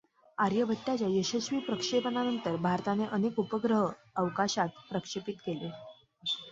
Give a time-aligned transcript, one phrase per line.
[0.37, 3.85] आर्यभट्टच्या यशस्वी प्रक्षेपणानंतर भारताने अनेक उपग्रह
[4.15, 5.69] अवकाशात प्रक्षेपित केले.